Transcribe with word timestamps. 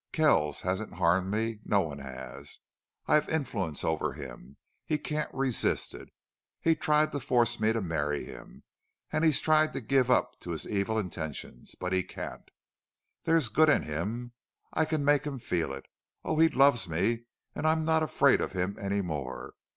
Kells 0.11 0.61
hasn't 0.61 0.95
harmed 0.95 1.29
me 1.29 1.59
no 1.63 1.81
one 1.81 1.99
has. 1.99 2.61
I've 3.05 3.29
influence 3.29 3.83
over 3.83 4.13
him. 4.13 4.57
He 4.83 4.97
can't 4.97 5.31
resist 5.31 5.93
it. 5.93 6.09
He's 6.59 6.79
tried 6.79 7.11
to 7.11 7.19
force 7.19 7.59
me 7.59 7.71
to 7.71 7.81
marry 7.81 8.25
him. 8.25 8.63
And 9.11 9.23
he's 9.23 9.39
tried 9.39 9.73
to 9.73 9.79
give 9.79 10.09
up 10.09 10.39
to 10.39 10.49
his 10.49 10.67
evil 10.67 10.97
intentions. 10.97 11.75
But 11.79 11.93
he 11.93 12.01
can't. 12.01 12.49
There's 13.25 13.47
good 13.49 13.69
in 13.69 13.83
him. 13.83 14.31
I 14.73 14.85
can 14.85 15.05
make 15.05 15.23
him 15.23 15.37
feel 15.37 15.71
it.... 15.71 15.85
Oh, 16.25 16.39
he 16.39 16.49
loves 16.49 16.89
me, 16.89 17.25
and 17.53 17.67
I'm 17.67 17.85
not 17.85 18.01
afraid 18.01 18.41
of 18.41 18.53
him 18.53 18.77
any 18.81 19.03
more.... 19.03 19.53